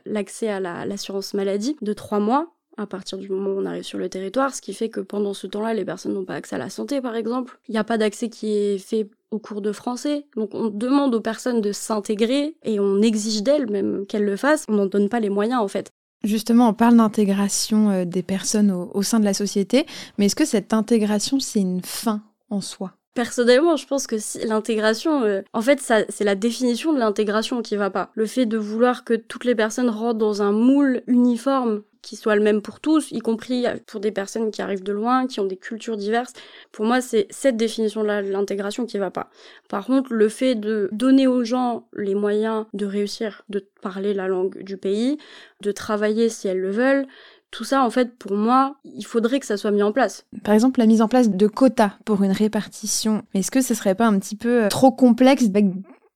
l'accès 0.04 0.48
à 0.48 0.60
l'assurance 0.60 1.34
maladie 1.34 1.76
de 1.80 1.92
trois 1.92 2.18
mois 2.18 2.48
à 2.76 2.86
partir 2.86 3.16
du 3.16 3.30
moment 3.30 3.50
où 3.50 3.60
on 3.60 3.64
arrive 3.64 3.84
sur 3.84 3.98
le 3.98 4.08
territoire, 4.10 4.54
ce 4.54 4.60
qui 4.60 4.74
fait 4.74 4.90
que 4.90 5.00
pendant 5.00 5.32
ce 5.32 5.46
temps-là, 5.46 5.72
les 5.72 5.84
personnes 5.84 6.12
n'ont 6.12 6.26
pas 6.26 6.34
accès 6.34 6.56
à 6.56 6.58
la 6.58 6.68
santé, 6.68 7.00
par 7.00 7.16
exemple. 7.16 7.58
Il 7.68 7.72
n'y 7.72 7.78
a 7.78 7.84
pas 7.84 7.96
d'accès 7.96 8.28
qui 8.28 8.54
est 8.54 8.78
fait 8.78 9.08
au 9.30 9.38
cours 9.38 9.62
de 9.62 9.72
français. 9.72 10.26
Donc 10.36 10.54
on 10.54 10.68
demande 10.68 11.14
aux 11.14 11.20
personnes 11.20 11.62
de 11.62 11.72
s'intégrer 11.72 12.56
et 12.64 12.78
on 12.78 13.00
exige 13.00 13.42
d'elles 13.42 13.70
même 13.70 14.04
qu'elles 14.06 14.24
le 14.24 14.36
fassent. 14.36 14.66
On 14.68 14.74
n'en 14.74 14.86
donne 14.86 15.08
pas 15.08 15.20
les 15.20 15.30
moyens, 15.30 15.62
en 15.62 15.68
fait. 15.68 15.90
Justement, 16.26 16.68
on 16.68 16.74
parle 16.74 16.96
d'intégration 16.96 18.04
des 18.04 18.22
personnes 18.22 18.70
au 18.70 19.02
sein 19.02 19.20
de 19.20 19.24
la 19.24 19.34
société, 19.34 19.86
mais 20.18 20.26
est-ce 20.26 20.36
que 20.36 20.44
cette 20.44 20.72
intégration, 20.74 21.40
c'est 21.40 21.60
une 21.60 21.82
fin 21.82 22.22
en 22.50 22.60
soi? 22.60 22.92
Personnellement, 23.16 23.76
je 23.76 23.86
pense 23.86 24.06
que 24.06 24.18
si 24.18 24.46
l'intégration, 24.46 25.22
euh, 25.22 25.40
en 25.54 25.62
fait, 25.62 25.80
c'est 25.80 26.24
la 26.24 26.34
définition 26.34 26.92
de 26.92 26.98
l'intégration 26.98 27.62
qui 27.62 27.74
va 27.74 27.88
pas. 27.88 28.10
Le 28.14 28.26
fait 28.26 28.44
de 28.44 28.58
vouloir 28.58 29.04
que 29.04 29.14
toutes 29.14 29.46
les 29.46 29.54
personnes 29.54 29.88
rentrent 29.88 30.18
dans 30.18 30.42
un 30.42 30.52
moule 30.52 31.00
uniforme 31.06 31.82
qui 32.06 32.14
soit 32.14 32.36
le 32.36 32.42
même 32.42 32.62
pour 32.62 32.78
tous, 32.78 33.10
y 33.10 33.18
compris 33.18 33.66
pour 33.86 33.98
des 33.98 34.12
personnes 34.12 34.52
qui 34.52 34.62
arrivent 34.62 34.84
de 34.84 34.92
loin, 34.92 35.26
qui 35.26 35.40
ont 35.40 35.44
des 35.44 35.56
cultures 35.56 35.96
diverses. 35.96 36.34
Pour 36.70 36.84
moi, 36.84 37.00
c'est 37.00 37.26
cette 37.30 37.56
définition-là 37.56 38.22
de 38.22 38.30
l'intégration 38.30 38.86
qui 38.86 38.96
va 38.96 39.10
pas. 39.10 39.28
Par 39.68 39.84
contre, 39.86 40.12
le 40.12 40.28
fait 40.28 40.54
de 40.54 40.88
donner 40.92 41.26
aux 41.26 41.42
gens 41.42 41.88
les 41.96 42.14
moyens 42.14 42.66
de 42.74 42.86
réussir, 42.86 43.42
de 43.48 43.68
parler 43.82 44.14
la 44.14 44.28
langue 44.28 44.62
du 44.62 44.76
pays, 44.76 45.18
de 45.62 45.72
travailler 45.72 46.28
si 46.28 46.46
elles 46.46 46.60
le 46.60 46.70
veulent, 46.70 47.08
tout 47.50 47.64
ça, 47.64 47.82
en 47.82 47.90
fait, 47.90 48.16
pour 48.16 48.36
moi, 48.36 48.76
il 48.84 49.04
faudrait 49.04 49.40
que 49.40 49.46
ça 49.46 49.56
soit 49.56 49.72
mis 49.72 49.82
en 49.82 49.90
place. 49.90 50.26
Par 50.44 50.54
exemple, 50.54 50.78
la 50.78 50.86
mise 50.86 51.02
en 51.02 51.08
place 51.08 51.28
de 51.28 51.46
quotas 51.48 51.94
pour 52.04 52.22
une 52.22 52.30
répartition. 52.30 53.22
Est-ce 53.34 53.50
que 53.50 53.62
ce 53.62 53.74
serait 53.74 53.96
pas 53.96 54.06
un 54.06 54.16
petit 54.20 54.36
peu 54.36 54.64
euh, 54.64 54.68
trop 54.68 54.92
complexe 54.92 55.46
avec 55.46 55.66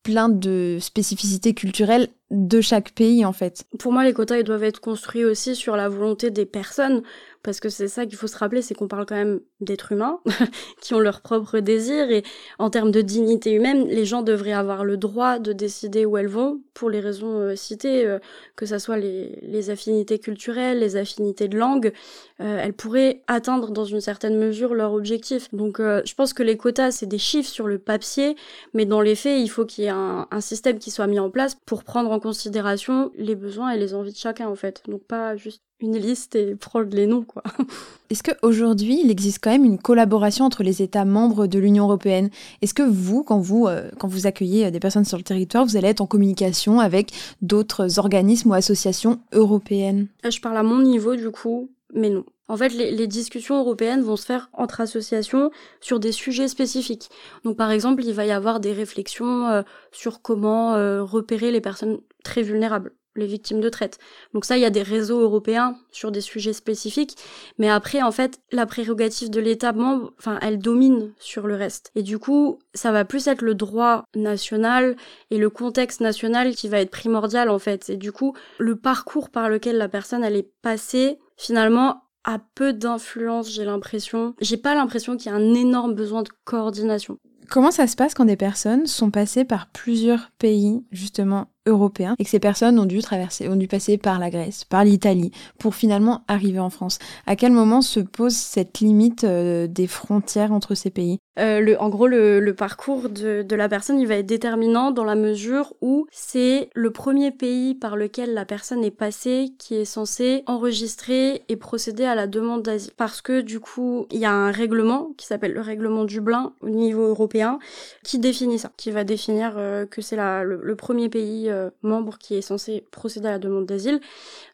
plein 0.05 0.29
de 0.29 0.79
spécificités 0.81 1.53
culturelles 1.53 2.09
de 2.31 2.61
chaque 2.61 2.93
pays 2.93 3.25
en 3.25 3.33
fait. 3.33 3.65
Pour 3.79 3.93
moi, 3.93 4.05
les 4.05 4.13
quotas 4.13 4.39
ils 4.39 4.45
doivent 4.45 4.65
être 4.65 4.81
construits 4.81 5.25
aussi 5.25 5.57
sur 5.57 5.77
la 5.77 5.89
volonté 5.89 6.31
des 6.31 6.47
personnes, 6.47 7.03
parce 7.43 7.61
que 7.61 7.69
c'est 7.69 7.89
ça 7.89 8.05
qu'il 8.05 8.17
faut 8.17 8.27
se 8.27 8.37
rappeler, 8.37 8.61
c'est 8.61 8.75
qu'on 8.75 8.89
parle 8.89 9.07
quand 9.07 9.15
même 9.15 9.41
d'êtres 9.61 9.93
humains 9.93 10.21
qui 10.81 10.95
ont 10.95 10.99
leurs 10.99 11.23
propres 11.23 11.61
désirs 11.61 12.11
et 12.11 12.23
en 12.59 12.69
termes 12.69 12.91
de 12.91 13.01
dignité 13.01 13.53
humaine, 13.53 13.87
les 13.89 14.05
gens 14.05 14.23
devraient 14.23 14.53
avoir 14.53 14.85
le 14.85 14.97
droit 14.97 15.39
de 15.39 15.53
décider 15.53 16.05
où 16.05 16.17
elles 16.17 16.29
vont 16.29 16.61
pour 16.75 16.91
les 16.91 17.01
raisons 17.01 17.39
euh, 17.41 17.57
citées, 17.57 18.07
euh, 18.07 18.19
que 18.57 18.67
ça 18.67 18.79
soit 18.79 18.99
les, 18.99 19.71
affinités 19.71 20.19
culturelles, 20.19 20.81
les 20.81 20.97
affinités 20.97 21.49
de 21.49 21.59
langue, 21.59 21.93
euh, 22.41 22.59
elles 22.63 22.73
pourraient 22.73 23.23
atteindre 23.27 23.71
dans 23.71 23.85
une 23.85 24.01
certaine 24.01 24.39
mesure 24.39 24.75
leur 24.75 24.93
objectif. 24.93 25.53
Donc, 25.55 25.79
je 25.79 26.15
pense 26.15 26.33
que 26.33 26.43
les 26.43 26.57
quotas 26.57 26.91
c'est 26.91 27.07
des 27.07 27.19
chiffres 27.19 27.49
sur 27.49 27.67
le 27.67 27.79
papier, 27.79 28.37
mais 28.75 28.87
dans 28.87 29.01
les 29.01 29.15
faits, 29.15 29.39
il 29.41 29.49
faut 29.49 29.65
qu'il 29.65 29.85
y 29.85 29.87
ait 29.87 29.91
un, 29.91 30.27
un 30.31 30.41
système 30.41 30.79
qui 30.79 30.91
soit 30.91 31.07
mis 31.07 31.19
en 31.19 31.31
place 31.31 31.57
pour 31.67 31.85
prendre 31.85 32.11
en 32.11 32.21
considération 32.21 33.13
les 33.17 33.35
besoins 33.35 33.71
et 33.71 33.79
les 33.79 33.95
envies 33.95 34.13
de 34.13 34.17
chacun 34.17 34.49
en 34.49 34.55
fait. 34.57 34.83
Donc 34.89 35.05
pas 35.05 35.37
juste 35.37 35.63
une 35.81 35.97
liste 35.97 36.37
et 36.37 36.55
prendre 36.55 36.95
les 36.95 37.07
noms 37.07 37.23
quoi. 37.23 37.43
Est-ce 38.11 38.23
qu'aujourd'hui 38.23 39.01
il 39.05 39.11
existe 39.11 39.39
quand 39.43 39.51
même 39.51 39.65
une 39.65 39.79
collaboration 39.79 40.45
entre 40.45 40.63
les 40.63 40.83
États 40.83 41.05
membres 41.05 41.47
de 41.47 41.59
l'Union 41.59 41.85
européenne? 41.85 42.31
Est-ce 42.63 42.75
que 42.75 42.83
vous, 42.83 43.23
quand 43.23 43.39
vous, 43.39 43.67
euh, 43.67 43.91
quand 43.99 44.09
vous 44.09 44.27
accueillez 44.27 44.67
euh, 44.67 44.71
des 44.71 44.81
personnes 44.81 45.05
sur 45.05 45.17
le 45.17 45.23
territoire, 45.23 45.65
vous 45.65 45.77
allez 45.77 45.89
être 45.89 46.01
en 46.01 46.07
communication 46.07 46.81
avec 46.81 47.13
d'autres 47.43 47.99
organismes 47.99 48.51
ou 48.51 48.55
associations 48.55 49.21
européennes? 49.33 50.09
Je 50.29 50.41
parle 50.41 50.57
à 50.57 50.63
mon 50.63 50.83
niveau 50.83 51.17
du 51.17 51.31
coup, 51.31 51.71
mais 51.95 52.11
non. 52.11 52.25
En 52.51 52.57
fait, 52.57 52.71
les, 52.71 53.07
discussions 53.07 53.61
européennes 53.61 54.03
vont 54.03 54.17
se 54.17 54.27
faire 54.27 54.51
entre 54.53 54.81
associations 54.81 55.53
sur 55.81 56.01
des 56.01 56.11
sujets 56.11 56.49
spécifiques. 56.49 57.09
Donc, 57.45 57.57
par 57.57 57.71
exemple, 57.71 58.03
il 58.05 58.13
va 58.13 58.27
y 58.27 58.33
avoir 58.33 58.59
des 58.59 58.73
réflexions 58.73 59.47
euh, 59.47 59.63
sur 59.93 60.21
comment 60.21 60.75
euh, 60.75 61.05
repérer 61.05 61.53
les 61.53 61.61
personnes 61.61 62.01
très 62.25 62.43
vulnérables, 62.43 62.93
les 63.17 63.27
victimes 63.27 63.61
de 63.61 63.69
traite. 63.69 63.99
Donc 64.35 64.45
ça, 64.45 64.57
il 64.57 64.61
y 64.61 64.67
a 64.67 64.71
des 64.71 64.83
réseaux 64.83 65.21
européens 65.21 65.77
sur 65.91 66.11
des 66.13 66.21
sujets 66.21 66.53
spécifiques. 66.53 67.17
Mais 67.59 67.69
après, 67.69 68.03
en 68.03 68.13
fait, 68.13 68.41
la 68.53 68.67
prérogative 68.67 69.31
de 69.31 69.41
l'État 69.41 69.73
membre, 69.73 70.13
enfin, 70.19 70.39
elle 70.43 70.59
domine 70.59 71.13
sur 71.19 71.47
le 71.47 71.55
reste. 71.55 71.91
Et 71.95 72.03
du 72.03 72.19
coup, 72.19 72.59
ça 72.75 72.93
va 72.93 73.05
plus 73.05 73.27
être 73.27 73.43
le 73.43 73.55
droit 73.55 74.05
national 74.15 74.97
et 75.31 75.39
le 75.39 75.51
contexte 75.51 76.01
national 76.01 76.55
qui 76.55 76.69
va 76.69 76.81
être 76.81 76.91
primordial, 76.91 77.51
en 77.51 77.59
fait. 77.59 77.91
Et 77.91 77.97
du 77.97 78.13
coup, 78.13 78.35
le 78.59 78.77
parcours 78.77 79.31
par 79.31 79.49
lequel 79.49 79.77
la 79.77 79.89
personne, 79.89 80.25
elle 80.25 80.37
est 80.37 80.51
passée, 80.63 81.19
finalement, 81.37 82.03
a 82.25 82.39
peu 82.55 82.73
d'influence, 82.73 83.51
j'ai 83.51 83.65
l'impression. 83.65 84.35
J'ai 84.41 84.57
pas 84.57 84.75
l'impression 84.75 85.17
qu'il 85.17 85.31
y 85.31 85.35
a 85.35 85.39
un 85.39 85.55
énorme 85.55 85.95
besoin 85.95 86.23
de 86.23 86.29
coordination. 86.45 87.19
Comment 87.49 87.73
ça 87.73 87.89
se 87.89 87.97
passe 87.97 88.15
quand 88.15 88.27
des 88.27 88.37
personnes 88.37 88.87
sont 88.87 89.11
passées 89.11 89.45
par 89.45 89.71
plusieurs 89.73 90.31
pays, 90.39 90.85
justement, 90.93 91.49
européens, 91.67 92.15
et 92.19 92.25
que 92.25 92.31
ces 92.31 92.41
personnes 92.41 92.79
ont 92.79 92.87
dû 92.87 93.01
traverser, 93.01 93.49
ont 93.49 93.57
dû 93.57 93.69
passer 93.69 93.99
par 93.99 94.19
la 94.19 94.31
Grèce, 94.31 94.65
par 94.65 94.85
l'Italie, 94.85 95.31
pour 95.59 95.75
finalement 95.75 96.23
arriver 96.29 96.59
en 96.59 96.71
France 96.71 96.99
À 97.27 97.37
quel 97.37 97.53
moment 97.53 97.83
se 97.83 98.01
pose 98.01 98.35
cette 98.35 98.81
limite 98.81 99.25
euh, 99.25 99.67
des 99.67 99.87
frontières 99.87 100.53
entre 100.53 100.75
ces 100.75 100.91
pays? 100.91 101.19
Euh, 101.39 101.75
en 101.79 101.89
gros, 101.89 102.07
le, 102.07 102.53
parcours 102.53 103.09
de, 103.09 103.55
la 103.55 103.69
personne, 103.69 103.99
il 103.99 104.07
va 104.07 104.17
être 104.17 104.27
déterminant 104.27 104.91
dans 104.91 105.05
la 105.05 105.15
mesure 105.15 105.75
où 105.81 106.07
c'est 106.11 106.69
le 106.75 106.91
premier 106.91 107.31
pays 107.31 107.75
par 107.75 107.97
lequel 107.97 108.35
la 108.35 108.45
personne 108.45 108.85
est 108.85 108.91
passée 108.91 109.55
qui 109.59 109.77
est 109.77 109.85
censé 109.85 110.43
enregistrer 110.47 111.43
et 111.49 111.57
procéder 111.57 112.05
à 112.05 112.15
la 112.15 112.27
demande 112.27 112.63
d'asile. 112.63 112.93
Parce 112.97 113.23
que 113.23 113.41
du 113.41 113.61
coup, 113.61 114.07
il 114.11 114.19
y 114.19 114.25
a 114.25 114.33
un 114.33 114.51
règlement 114.51 115.13
qui 115.17 115.27
s'appelle 115.27 115.53
le 115.53 115.61
règlement 115.61 116.05
Dublin 116.05 116.53
au 116.61 116.69
niveau 116.69 117.07
européen 117.07 117.59
qui 118.03 118.19
définit 118.19 118.59
ça, 118.59 118.71
qui 118.77 118.91
va 118.91 119.05
définir 119.05 119.55
euh, 119.57 119.87
que 119.87 120.03
c'est 120.03 120.17
le, 120.17 120.61
le, 120.63 120.77
premier 120.77 121.09
pays 121.09 121.50
membre 121.83 122.19
qui 122.19 122.35
est 122.35 122.43
censé 122.43 122.87
procéder 122.91 123.29
à 123.29 123.33
la 123.33 123.39
demande 123.39 123.67
d'asile. 123.67 124.01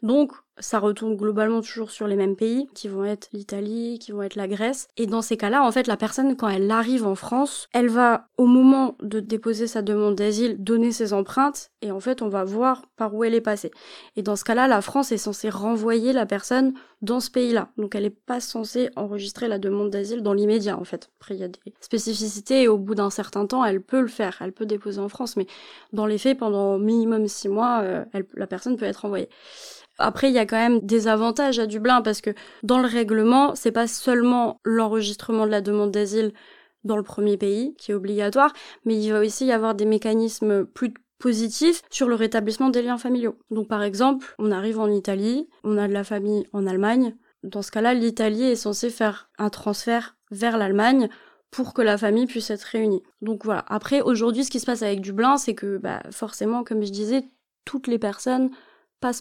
Donc, 0.03 0.33
ça 0.59 0.79
retourne 0.79 1.17
globalement 1.17 1.61
toujours 1.61 1.91
sur 1.91 2.07
les 2.07 2.17
mêmes 2.17 2.37
pays, 2.37 2.69
qui 2.75 2.89
vont 2.89 3.05
être 3.05 3.29
l'Italie, 3.33 3.99
qui 3.99 4.13
vont 4.13 4.23
être 4.23 4.37
la 4.37 4.49
Grèce. 4.49 4.89
Et 4.97 5.07
dans 5.07 5.23
ces 5.23 5.37
cas-là, 5.37 5.63
en 5.63 5.71
fait, 5.73 5.87
la 5.87 5.97
personne, 5.97 6.37
quand 6.37 6.49
elle 6.49 6.71
arrive 6.71 7.07
en 7.07 7.15
France, 7.15 7.69
elle 7.73 7.89
va, 7.89 8.29
au 8.39 8.47
moment 8.47 8.97
de 9.03 9.21
déposer 9.21 9.67
sa 9.67 9.83
demande 9.83 10.15
d'asile, 10.15 10.63
donner 10.63 10.93
ses 10.93 11.13
empreintes, 11.13 11.71
et 11.83 11.91
en 11.91 12.01
fait, 12.01 12.23
on 12.23 12.29
va 12.29 12.45
voir 12.45 12.87
par 12.97 13.15
où 13.15 13.25
elle 13.25 13.35
est 13.35 13.41
passée. 13.41 13.71
Et 14.17 14.23
dans 14.23 14.37
ce 14.37 14.45
cas-là, 14.45 14.67
la 14.67 14.81
France 14.81 15.13
est 15.13 15.19
censée 15.19 15.51
renvoyer 15.51 16.13
la 16.13 16.27
personne 16.27 16.75
dans 17.03 17.21
ce 17.21 17.31
pays-là. 17.31 17.69
Donc, 17.77 17.95
elle 17.95 18.05
n'est 18.05 18.11
pas 18.11 18.41
censée 18.41 18.89
enregistrer 18.97 19.49
la 19.49 19.59
demande 19.59 19.91
d'asile 19.91 20.23
dans 20.23 20.33
l'immédiat, 20.33 20.79
en 20.79 20.85
fait. 20.85 21.11
Après, 21.21 21.35
il 21.35 21.41
y 21.41 21.45
a 21.45 21.49
des 21.49 21.61
spécificités, 21.81 22.63
et 22.63 22.69
au 22.69 22.79
bout 22.79 22.95
d'un 22.95 23.11
certain 23.11 23.47
temps, 23.47 23.65
elle 23.65 23.83
peut 23.83 24.01
le 24.01 24.09
faire, 24.09 24.39
elle 24.41 24.53
peut 24.53 24.67
déposer 24.67 25.01
en 25.01 25.09
France, 25.09 25.37
mais 25.37 25.47
dans 25.93 26.07
les 26.07 26.19
faits, 26.19 26.39
pendant 26.39 26.79
minimum 26.79 27.29
six 27.29 27.49
mois, 27.49 27.81
euh, 27.83 28.05
la 28.35 28.47
personne 28.47 28.77
peut 28.77 28.87
être 28.87 29.03
renvoyée. 29.03 29.29
Après, 29.99 30.29
il 30.29 30.35
y 30.35 30.39
a 30.39 30.47
quand 30.47 30.57
même 30.57 30.81
des 30.81 31.09
avantages 31.09 31.59
à 31.59 31.67
Dublin 31.67 32.03
parce 32.03 32.21
que 32.21 32.31
dans 32.63 32.79
le 32.79 32.87
règlement, 32.87 33.55
c'est 33.55 33.73
pas 33.73 33.87
seulement 33.87 34.61
l'enregistrement 34.65 35.47
de 35.47 35.51
la 35.51 35.61
demande 35.61 35.91
d'asile 35.91 36.33
dans 36.85 36.97
le 36.97 37.03
premier 37.03 37.37
pays 37.37 37.75
qui 37.77 37.91
est 37.91 37.95
obligatoire, 37.95 38.53
mais 38.85 38.97
il 38.97 39.11
va 39.11 39.21
aussi 39.21 39.47
y 39.47 39.53
avoir 39.53 39.75
des 39.75 39.87
mécanismes 39.87 40.65
plus 40.67 40.95
positifs 41.19 41.83
sur 41.91 42.09
le 42.09 42.15
rétablissement 42.15 42.69
des 42.69 42.83
liens 42.83 42.99
familiaux. 42.99 43.39
Donc 43.51 43.69
par 43.69 43.83
exemple, 43.83 44.35
on 44.39 44.53
arrive 44.53 44.79
en 44.79 44.91
Italie, 44.91 45.49
on 45.65 45.79
a 45.79 45.89
de 45.89 45.93
la 45.93 46.05
famille 46.05 46.47
en 46.53 46.67
Allemagne. 46.67 47.17
Dans 47.43 47.63
ce 47.63 47.71
cas-là, 47.71 47.95
l'Italie 47.95 48.45
est 48.45 48.57
censée 48.57 48.91
faire 48.91 49.31
un 49.39 49.51
transfert 49.51 50.17
vers 50.31 50.59
l'Allemagne 50.59 51.09
pour 51.51 51.75
que 51.75 51.83
la 51.83 51.97
famille 51.97 52.27
puisse 52.27 52.51
être 52.51 52.65
réunie. 52.65 53.03
Donc 53.23 53.45
voilà. 53.45 53.65
Après, 53.69 54.03
aujourd'hui, 54.03 54.45
ce 54.45 54.51
qui 54.51 54.61
se 54.61 54.67
passe 54.67 54.83
avec 54.83 55.01
Dublin, 55.01 55.37
c'est 55.37 55.55
que 55.55 55.79
bah, 55.79 56.03
forcément, 56.11 56.65
comme 56.65 56.85
je 56.85 56.91
disais, 56.91 57.25
toutes 57.65 57.87
les 57.87 57.99
personnes 57.99 58.51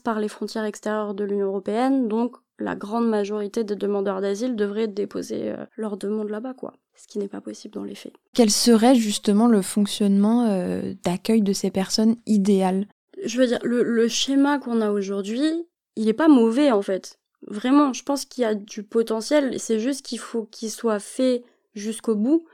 par 0.04 0.20
les 0.20 0.28
frontières 0.28 0.66
extérieures 0.66 1.14
de 1.14 1.24
l'Union 1.24 1.48
européenne, 1.48 2.08
donc 2.08 2.36
la 2.60 2.76
grande 2.76 3.08
majorité 3.08 3.64
des 3.64 3.76
demandeurs 3.76 4.22
d'asile 4.22 4.56
devraient 4.56 4.88
déposer 4.88 5.50
euh, 5.50 5.66
leur 5.76 5.98
demande 5.98 6.30
là-bas, 6.30 6.54
quoi. 6.54 6.74
Ce 6.96 7.08
qui 7.08 7.20
n'est 7.20 7.28
pas 7.28 7.42
possible 7.42 7.74
dans 7.74 7.84
les 7.84 7.96
faits. 7.96 8.14
Quel 8.34 8.50
serait 8.50 8.96
justement 8.96 9.48
le 9.48 9.62
fonctionnement 9.62 10.48
euh, 10.50 10.94
d'accueil 11.04 11.42
de 11.42 11.52
ces 11.52 11.70
personnes 11.70 12.16
idéal 12.26 12.88
Je 13.26 13.38
veux 13.38 13.48
dire, 13.48 13.60
le, 13.64 13.84
le 13.84 14.08
schéma 14.08 14.60
qu'on 14.60 14.80
a 14.80 14.92
aujourd'hui, 14.92 15.68
il 15.98 16.06
n'est 16.06 16.14
pas 16.14 16.30
mauvais 16.30 16.72
en 16.72 16.82
fait. 16.82 17.20
Vraiment, 17.48 17.92
je 17.94 18.04
pense 18.04 18.26
qu'il 18.26 18.44
y 18.44 18.46
a 18.46 18.56
du 18.56 18.84
potentiel, 18.84 19.60
c'est 19.60 19.80
juste 19.80 20.06
qu'il 20.06 20.20
faut 20.20 20.46
qu'il 20.46 20.72
soit 20.72 21.00
fait 21.00 21.44
jusqu'au 21.76 22.16
bout 22.16 22.46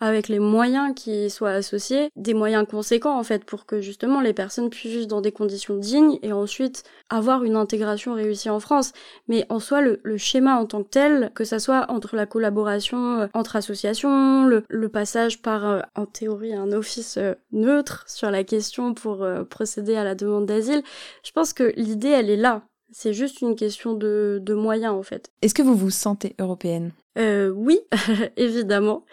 avec 0.00 0.28
les 0.28 0.38
moyens 0.38 0.94
qui 0.94 1.30
soient 1.30 1.50
associés, 1.50 2.10
des 2.16 2.34
moyens 2.34 2.66
conséquents 2.68 3.18
en 3.18 3.22
fait 3.22 3.44
pour 3.44 3.66
que 3.66 3.80
justement 3.80 4.20
les 4.20 4.32
personnes 4.32 4.70
puissent 4.70 4.92
vivre 4.92 5.06
dans 5.06 5.20
des 5.20 5.32
conditions 5.32 5.76
dignes 5.76 6.18
et 6.22 6.32
ensuite 6.32 6.84
avoir 7.08 7.44
une 7.44 7.56
intégration 7.56 8.14
réussie 8.14 8.50
en 8.50 8.60
France. 8.60 8.92
Mais 9.28 9.46
en 9.48 9.58
soi, 9.58 9.80
le, 9.80 10.00
schéma 10.16 10.56
en 10.56 10.66
tant 10.66 10.82
que 10.82 10.88
tel, 10.88 11.30
que 11.34 11.44
ça 11.44 11.58
soit 11.58 11.90
entre 11.90 12.16
la 12.16 12.26
collaboration 12.26 13.20
euh, 13.20 13.26
entre 13.34 13.56
associations, 13.56 14.46
le, 14.46 14.88
passage 14.88 15.42
par 15.42 15.66
euh, 15.66 15.80
en 15.94 16.06
théorie 16.06 16.54
un 16.54 16.72
office 16.72 17.16
euh, 17.16 17.34
neutre 17.52 18.04
sur 18.06 18.30
la 18.30 18.44
question 18.44 18.94
pour 18.94 19.26
procéder 19.50 19.96
à 19.96 20.04
la 20.04 20.14
demande 20.14 20.46
d'asile, 20.46 20.82
je 21.24 21.32
pense 21.32 21.52
que 21.52 21.72
l'idée 21.76 22.08
elle 22.08 22.30
est 22.30 22.36
là. 22.36 22.62
C'est 22.92 23.12
juste 23.12 23.40
une 23.40 23.56
question 23.56 23.94
de, 23.94 24.38
de 24.42 24.54
moyens 24.54 24.94
en 24.94 25.02
fait. 25.02 25.30
Est-ce 25.42 25.54
que 25.54 25.62
vous 25.62 25.74
vous 25.74 25.90
sentez 25.90 26.34
européenne? 26.38 26.92
Euh, 27.18 27.48
oui, 27.48 27.80
évidemment. 28.36 29.04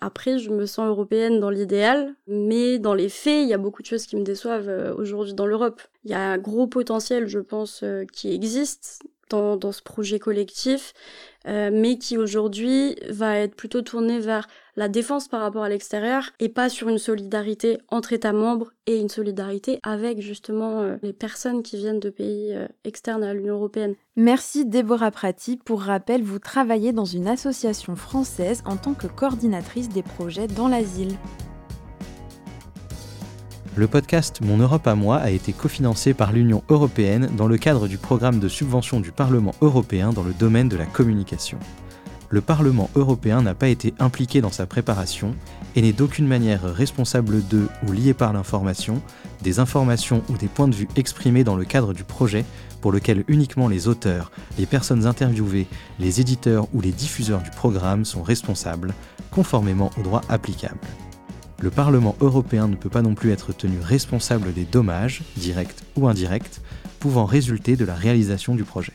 Après, 0.00 0.38
je 0.38 0.50
me 0.50 0.66
sens 0.66 0.88
européenne 0.88 1.40
dans 1.40 1.50
l'idéal, 1.50 2.14
mais 2.26 2.78
dans 2.78 2.94
les 2.94 3.08
faits, 3.08 3.42
il 3.42 3.48
y 3.48 3.54
a 3.54 3.58
beaucoup 3.58 3.82
de 3.82 3.86
choses 3.86 4.06
qui 4.06 4.16
me 4.16 4.24
déçoivent 4.24 4.68
euh, 4.68 4.94
aujourd'hui 4.94 5.34
dans 5.34 5.46
l'Europe. 5.46 5.82
Il 6.04 6.10
y 6.10 6.14
a 6.14 6.20
un 6.20 6.38
gros 6.38 6.66
potentiel, 6.66 7.26
je 7.26 7.38
pense, 7.38 7.82
euh, 7.82 8.04
qui 8.12 8.32
existe 8.32 9.02
dans, 9.28 9.56
dans, 9.56 9.72
ce 9.72 9.82
projet 9.82 10.18
collectif, 10.18 10.94
euh, 11.46 11.70
mais 11.72 11.98
qui 11.98 12.18
aujourd'hui 12.18 12.96
va 13.08 13.36
être 13.36 13.54
plutôt 13.54 13.82
tourné 13.82 14.18
vers 14.18 14.46
la 14.76 14.88
défense 14.88 15.28
par 15.28 15.40
rapport 15.40 15.62
à 15.62 15.68
l'extérieur 15.68 16.30
et 16.38 16.48
pas 16.48 16.68
sur 16.68 16.88
une 16.88 16.98
solidarité 16.98 17.78
entre 17.88 18.12
États 18.12 18.32
membres 18.32 18.72
et 18.86 18.98
une 18.98 19.08
solidarité 19.08 19.78
avec 19.82 20.20
justement 20.20 20.80
euh, 20.80 20.96
les 21.02 21.12
personnes 21.12 21.62
qui 21.62 21.76
viennent 21.76 22.00
de 22.00 22.10
pays 22.10 22.54
euh, 22.54 22.66
externes 22.84 23.24
à 23.24 23.34
l'Union 23.34 23.54
européenne. 23.54 23.94
Merci 24.16 24.66
Déborah 24.66 25.10
Prati. 25.10 25.56
Pour 25.56 25.82
rappel, 25.82 26.22
vous 26.22 26.38
travaillez 26.38 26.92
dans 26.92 27.04
une 27.04 27.28
association 27.28 27.96
française 27.96 28.62
en 28.66 28.76
tant 28.76 28.94
que 28.94 29.06
coordinatrice 29.06 29.88
des 29.88 30.02
projets 30.02 30.46
dans 30.46 30.68
l'asile. 30.68 31.16
Le 33.76 33.86
podcast 33.86 34.40
Mon 34.42 34.56
Europe 34.56 34.88
à 34.88 34.96
moi 34.96 35.18
a 35.18 35.30
été 35.30 35.52
cofinancé 35.52 36.12
par 36.12 36.32
l'Union 36.32 36.64
européenne 36.68 37.30
dans 37.36 37.46
le 37.46 37.56
cadre 37.56 37.86
du 37.86 37.98
programme 37.98 38.40
de 38.40 38.48
subvention 38.48 38.98
du 38.98 39.12
Parlement 39.12 39.54
européen 39.60 40.12
dans 40.12 40.24
le 40.24 40.32
domaine 40.32 40.68
de 40.68 40.76
la 40.76 40.86
communication. 40.86 41.56
Le 42.30 42.40
Parlement 42.40 42.90
européen 42.96 43.42
n'a 43.42 43.54
pas 43.54 43.68
été 43.68 43.94
impliqué 44.00 44.40
dans 44.40 44.50
sa 44.50 44.66
préparation 44.66 45.36
et 45.76 45.82
n'est 45.82 45.92
d'aucune 45.92 46.26
manière 46.26 46.62
responsable 46.62 47.46
de 47.46 47.68
ou 47.86 47.92
lié 47.92 48.12
par 48.12 48.32
l'information, 48.32 49.00
des 49.40 49.60
informations 49.60 50.22
ou 50.28 50.36
des 50.36 50.48
points 50.48 50.68
de 50.68 50.74
vue 50.74 50.88
exprimés 50.96 51.44
dans 51.44 51.56
le 51.56 51.64
cadre 51.64 51.94
du 51.94 52.02
projet 52.02 52.44
pour 52.80 52.90
lequel 52.90 53.24
uniquement 53.28 53.68
les 53.68 53.86
auteurs, 53.86 54.32
les 54.58 54.66
personnes 54.66 55.06
interviewées, 55.06 55.68
les 56.00 56.20
éditeurs 56.20 56.66
ou 56.74 56.80
les 56.80 56.92
diffuseurs 56.92 57.42
du 57.42 57.50
programme 57.50 58.04
sont 58.04 58.24
responsables, 58.24 58.94
conformément 59.30 59.90
au 59.96 60.02
droit 60.02 60.22
applicable 60.28 60.80
le 61.60 61.70
Parlement 61.70 62.16
européen 62.20 62.68
ne 62.68 62.76
peut 62.76 62.88
pas 62.88 63.02
non 63.02 63.14
plus 63.14 63.30
être 63.30 63.52
tenu 63.52 63.78
responsable 63.80 64.52
des 64.52 64.64
dommages, 64.64 65.22
directs 65.36 65.76
ou 65.96 66.08
indirects, 66.08 66.60
pouvant 66.98 67.26
résulter 67.26 67.76
de 67.76 67.84
la 67.84 67.94
réalisation 67.94 68.54
du 68.54 68.64
projet. 68.64 68.92